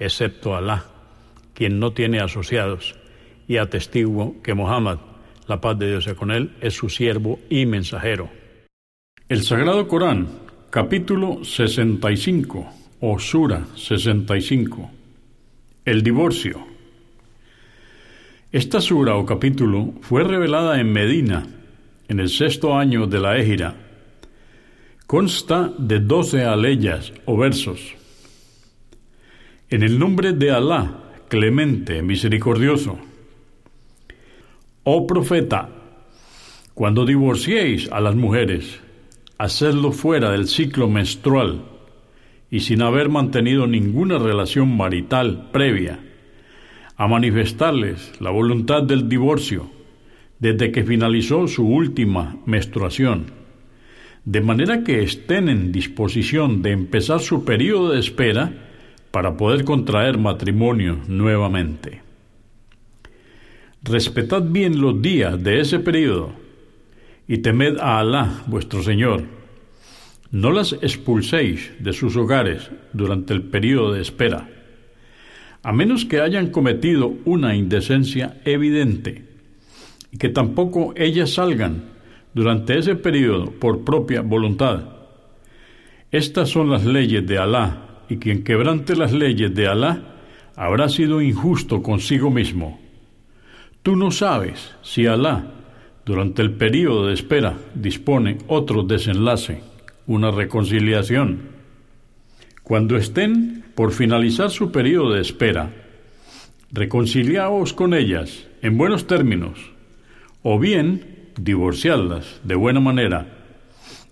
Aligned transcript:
excepto 0.00 0.56
Alá, 0.56 0.86
quien 1.54 1.78
no 1.78 1.92
tiene 1.92 2.18
asociados, 2.18 2.96
y 3.46 3.58
atestiguo 3.58 4.42
que 4.42 4.54
Muhammad, 4.54 4.98
la 5.46 5.60
paz 5.60 5.78
de 5.78 5.88
Dios 5.88 6.04
sea 6.04 6.14
con 6.14 6.30
él, 6.32 6.56
es 6.60 6.74
su 6.74 6.88
siervo 6.88 7.38
y 7.48 7.66
mensajero. 7.66 8.30
El 9.28 9.42
Sagrado 9.42 9.86
Corán, 9.86 10.28
capítulo 10.70 11.44
65, 11.44 12.66
o 13.00 13.18
Sura 13.18 13.66
65. 13.76 14.90
El 15.84 16.02
divorcio. 16.02 16.66
Esta 18.52 18.80
sura 18.80 19.16
o 19.16 19.24
capítulo 19.24 19.94
fue 20.00 20.24
revelada 20.24 20.80
en 20.80 20.92
Medina, 20.92 21.46
en 22.08 22.20
el 22.20 22.28
sexto 22.28 22.76
año 22.76 23.06
de 23.06 23.20
la 23.20 23.38
Égira. 23.38 23.74
Consta 25.06 25.72
de 25.78 26.00
doce 26.00 26.44
aleyas 26.44 27.12
o 27.26 27.36
versos. 27.36 27.99
En 29.72 29.84
el 29.84 30.00
nombre 30.00 30.32
de 30.32 30.50
Alá, 30.50 31.12
clemente, 31.28 32.02
misericordioso. 32.02 32.98
Oh 34.82 35.06
profeta, 35.06 35.68
cuando 36.74 37.06
divorciéis 37.06 37.88
a 37.92 38.00
las 38.00 38.16
mujeres, 38.16 38.80
hacedlo 39.38 39.92
fuera 39.92 40.32
del 40.32 40.48
ciclo 40.48 40.88
menstrual 40.88 41.62
y 42.50 42.60
sin 42.60 42.82
haber 42.82 43.10
mantenido 43.10 43.68
ninguna 43.68 44.18
relación 44.18 44.76
marital 44.76 45.50
previa, 45.52 46.00
a 46.96 47.06
manifestarles 47.06 48.20
la 48.20 48.30
voluntad 48.30 48.82
del 48.82 49.08
divorcio 49.08 49.70
desde 50.40 50.72
que 50.72 50.82
finalizó 50.82 51.46
su 51.46 51.64
última 51.64 52.38
menstruación, 52.44 53.26
de 54.24 54.40
manera 54.40 54.82
que 54.82 55.04
estén 55.04 55.48
en 55.48 55.70
disposición 55.70 56.60
de 56.60 56.72
empezar 56.72 57.20
su 57.20 57.44
periodo 57.44 57.90
de 57.90 58.00
espera 58.00 58.66
para 59.10 59.36
poder 59.36 59.64
contraer 59.64 60.18
matrimonio 60.18 60.98
nuevamente. 61.08 62.02
Respetad 63.82 64.42
bien 64.42 64.80
los 64.80 65.00
días 65.00 65.42
de 65.42 65.60
ese 65.60 65.78
periodo 65.78 66.32
y 67.26 67.38
temed 67.38 67.78
a 67.78 67.98
Alá, 67.98 68.42
vuestro 68.46 68.82
Señor. 68.82 69.24
No 70.30 70.52
las 70.52 70.74
expulséis 70.74 71.72
de 71.80 71.92
sus 71.92 72.16
hogares 72.16 72.70
durante 72.92 73.32
el 73.32 73.42
periodo 73.42 73.92
de 73.92 74.02
espera, 74.02 74.48
a 75.62 75.72
menos 75.72 76.04
que 76.04 76.20
hayan 76.20 76.50
cometido 76.50 77.14
una 77.24 77.56
indecencia 77.56 78.40
evidente, 78.44 79.24
y 80.12 80.18
que 80.18 80.28
tampoco 80.28 80.92
ellas 80.96 81.30
salgan 81.34 81.84
durante 82.32 82.78
ese 82.78 82.94
periodo 82.94 83.50
por 83.50 83.84
propia 83.84 84.20
voluntad. 84.20 84.84
Estas 86.12 86.48
son 86.48 86.70
las 86.70 86.84
leyes 86.84 87.26
de 87.26 87.38
Alá 87.38 87.89
y 88.10 88.18
quien 88.18 88.42
quebrante 88.42 88.96
las 88.96 89.12
leyes 89.12 89.54
de 89.54 89.68
Alá 89.68 90.02
habrá 90.56 90.88
sido 90.88 91.22
injusto 91.22 91.80
consigo 91.80 92.28
mismo. 92.28 92.80
Tú 93.82 93.96
no 93.96 94.10
sabes 94.10 94.74
si 94.82 95.06
Alá, 95.06 95.52
durante 96.04 96.42
el 96.42 96.50
período 96.50 97.06
de 97.06 97.14
espera, 97.14 97.56
dispone 97.74 98.38
otro 98.48 98.82
desenlace, 98.82 99.62
una 100.06 100.32
reconciliación. 100.32 101.50
Cuando 102.64 102.96
estén 102.96 103.64
por 103.76 103.92
finalizar 103.92 104.50
su 104.50 104.72
período 104.72 105.14
de 105.14 105.20
espera, 105.20 105.72
reconciliaos 106.72 107.72
con 107.72 107.94
ellas 107.94 108.46
en 108.60 108.76
buenos 108.76 109.06
términos, 109.06 109.72
o 110.42 110.58
bien 110.58 111.30
divorciadlas 111.38 112.40
de 112.42 112.56
buena 112.56 112.80
manera. 112.80 113.38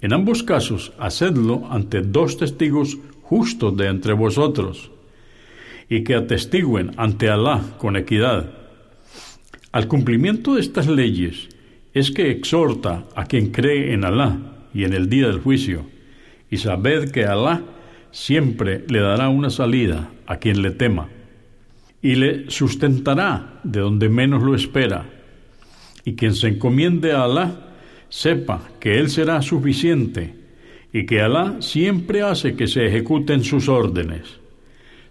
En 0.00 0.12
ambos 0.12 0.42
casos, 0.42 0.92
hacedlo 0.98 1.68
ante 1.70 2.00
dos 2.02 2.38
testigos 2.38 2.96
justos 3.30 3.76
de 3.76 3.86
entre 3.86 4.12
vosotros, 4.12 4.90
y 5.88 6.02
que 6.02 6.16
atestiguen 6.16 6.90
ante 6.96 7.28
Alá 7.28 7.62
con 7.78 7.94
equidad. 7.94 8.50
Al 9.70 9.86
cumplimiento 9.86 10.56
de 10.56 10.60
estas 10.62 10.88
leyes 10.88 11.48
es 11.94 12.10
que 12.10 12.32
exhorta 12.32 13.04
a 13.14 13.26
quien 13.26 13.52
cree 13.52 13.94
en 13.94 14.04
Alá 14.04 14.36
y 14.74 14.82
en 14.82 14.94
el 14.94 15.08
día 15.08 15.28
del 15.28 15.38
juicio, 15.38 15.86
y 16.50 16.56
sabed 16.56 17.12
que 17.12 17.24
Alá 17.24 17.62
siempre 18.10 18.84
le 18.88 18.98
dará 18.98 19.28
una 19.28 19.50
salida 19.50 20.10
a 20.26 20.38
quien 20.38 20.60
le 20.60 20.72
tema, 20.72 21.06
y 22.02 22.16
le 22.16 22.50
sustentará 22.50 23.60
de 23.62 23.78
donde 23.78 24.08
menos 24.08 24.42
lo 24.42 24.56
espera, 24.56 25.08
y 26.04 26.14
quien 26.14 26.34
se 26.34 26.48
encomiende 26.48 27.12
a 27.12 27.22
Alá, 27.22 27.68
sepa 28.08 28.60
que 28.80 28.98
Él 28.98 29.08
será 29.08 29.40
suficiente 29.40 30.39
y 30.92 31.06
que 31.06 31.20
Alá 31.20 31.56
siempre 31.60 32.22
hace 32.22 32.54
que 32.54 32.66
se 32.66 32.86
ejecuten 32.86 33.44
sus 33.44 33.68
órdenes. 33.68 34.40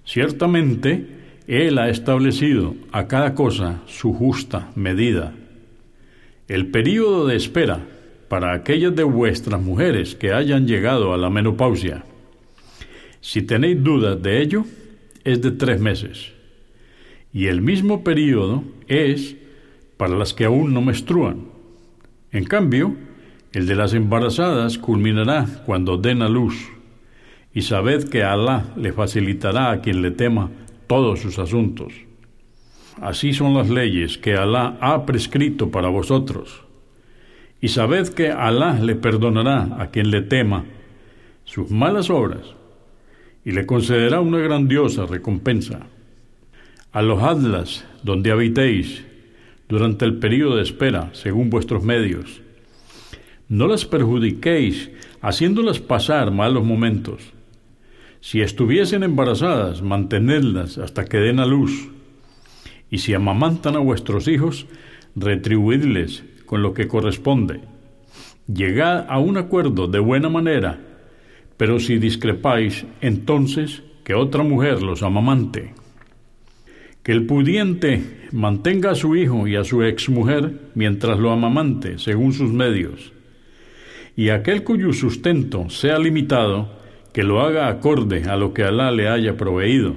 Ciertamente, 0.06 1.06
Él 1.48 1.78
ha 1.78 1.90
establecido 1.90 2.76
a 2.92 3.08
cada 3.08 3.36
cosa 3.36 3.82
su 3.86 4.14
justa 4.14 4.72
medida. 4.76 5.34
El 6.48 6.68
período 6.68 7.28
de 7.28 7.36
espera 7.36 7.86
para 8.28 8.54
aquellas 8.54 8.96
de 8.96 9.04
vuestras 9.04 9.62
mujeres 9.62 10.16
que 10.16 10.34
hayan 10.34 10.68
llegado 10.68 11.14
a 11.14 11.18
la 11.18 11.30
menopausia, 11.30 12.04
si 13.22 13.42
tenéis 13.42 13.84
dudas 13.84 14.22
de 14.22 14.42
ello, 14.42 14.66
es 15.24 15.42
de 15.42 15.52
tres 15.52 15.80
meses. 15.80 16.32
Y 17.34 17.48
el 17.48 17.62
mismo 17.62 18.04
período 18.04 18.64
es 18.88 19.36
para 19.98 20.18
las 20.18 20.34
que 20.34 20.46
aún 20.46 20.74
no 20.74 20.82
menstruan. 20.82 21.48
En 22.32 22.46
cambio, 22.46 22.96
el 23.52 23.66
de 23.66 23.76
las 23.76 23.94
embarazadas 23.94 24.78
culminará 24.78 25.46
cuando 25.66 25.98
den 25.98 26.22
a 26.22 26.30
luz, 26.30 26.70
y 27.54 27.64
sabed 27.64 28.08
que 28.10 28.24
Alá 28.24 28.66
le 28.78 28.94
facilitará 28.94 29.72
a 29.72 29.82
quien 29.82 30.02
le 30.02 30.12
tema 30.12 30.52
todos 30.88 31.20
sus 31.20 31.40
asuntos. 31.40 31.94
Así 33.02 33.34
son 33.34 33.56
las 33.56 33.70
leyes 33.70 34.18
que 34.18 34.36
Alá 34.36 34.78
ha 34.82 35.06
prescrito 35.06 35.72
para 35.72 35.90
vosotros. 35.90 36.64
Y 37.60 37.70
sabed 37.70 38.10
que 38.10 38.30
Alá 38.30 38.74
le 38.74 38.96
perdonará 38.96 39.78
a 39.80 39.90
quien 39.90 40.12
le 40.12 40.22
tema 40.22 40.66
sus 41.44 41.72
malas 41.72 42.10
obras 42.10 42.56
y 43.44 43.52
le 43.52 43.66
concederá 43.66 44.22
una 44.22 44.38
grandiosa 44.38 45.08
recompensa. 45.08 45.88
Alojadlas 46.92 47.86
donde 48.04 48.32
habitéis 48.32 49.04
durante 49.68 50.06
el 50.06 50.20
período 50.20 50.58
de 50.58 50.64
espera, 50.64 51.10
según 51.14 51.50
vuestros 51.50 51.84
medios 51.84 52.42
no 53.50 53.68
las 53.68 53.84
perjudiquéis 53.86 54.92
haciéndolas 55.22 55.80
pasar 55.80 56.32
malos 56.32 56.64
momentos. 56.64 57.34
Si 58.22 58.42
estuviesen 58.42 59.02
embarazadas, 59.02 59.82
mantenedlas 59.82 60.78
hasta 60.78 61.06
que 61.06 61.18
den 61.18 61.40
a 61.40 61.48
luz. 61.48 61.90
Y 62.92 63.00
si 63.00 63.14
amamantan 63.14 63.76
a 63.76 63.80
vuestros 63.80 64.28
hijos, 64.28 64.68
retribuidles 65.16 66.24
con 66.46 66.62
lo 66.62 66.74
que 66.76 66.88
corresponde. 66.88 67.62
Llegad 68.48 69.08
a 69.10 69.18
un 69.20 69.38
acuerdo 69.38 69.88
de 69.88 70.00
buena 70.00 70.30
manera, 70.30 70.80
pero 71.58 71.80
si 71.80 71.98
discrepáis, 71.98 72.86
entonces 73.02 73.82
que 74.04 74.14
otra 74.14 74.44
mujer 74.44 74.84
los 74.84 75.02
amamante. 75.02 75.74
Que 77.02 77.14
el 77.14 77.26
pudiente 77.26 78.28
mantenga 78.32 78.92
a 78.92 78.96
su 78.96 79.16
hijo 79.16 79.48
y 79.48 79.56
a 79.56 79.64
su 79.64 79.82
exmujer 79.82 80.70
mientras 80.76 81.18
lo 81.18 81.32
amamante, 81.32 81.98
según 81.98 82.34
sus 82.34 82.52
medios 82.52 83.14
y 84.20 84.32
aquel 84.32 84.66
cuyo 84.66 84.92
sustento 84.92 85.70
sea 85.70 85.98
limitado, 85.98 86.68
que 87.14 87.24
lo 87.24 87.40
haga 87.40 87.70
acorde 87.70 88.24
a 88.26 88.36
lo 88.36 88.54
que 88.54 88.66
Alá 88.66 88.92
le 88.92 89.08
haya 89.08 89.38
proveído. 89.38 89.96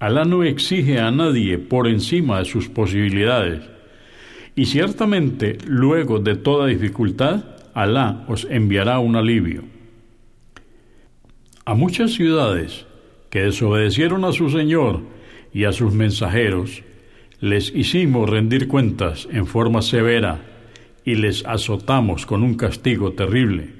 Alá 0.00 0.24
no 0.24 0.42
exige 0.42 0.98
a 0.98 1.12
nadie 1.12 1.58
por 1.58 1.86
encima 1.86 2.40
de 2.40 2.44
sus 2.44 2.68
posibilidades. 2.68 3.62
Y 4.56 4.64
ciertamente, 4.64 5.58
luego 5.64 6.18
de 6.18 6.34
toda 6.34 6.66
dificultad, 6.66 7.44
Alá 7.72 8.24
os 8.26 8.48
enviará 8.50 8.98
un 8.98 9.14
alivio. 9.14 9.62
A 11.64 11.74
muchas 11.74 12.14
ciudades 12.14 12.84
que 13.30 13.42
desobedecieron 13.42 14.24
a 14.24 14.32
su 14.32 14.50
Señor 14.50 15.02
y 15.52 15.66
a 15.66 15.72
sus 15.72 15.94
mensajeros, 15.94 16.82
les 17.38 17.72
hicimos 17.72 18.28
rendir 18.28 18.66
cuentas 18.66 19.28
en 19.30 19.46
forma 19.46 19.82
severa 19.82 20.53
y 21.04 21.16
les 21.16 21.44
azotamos 21.44 22.26
con 22.26 22.42
un 22.42 22.54
castigo 22.54 23.12
terrible. 23.12 23.70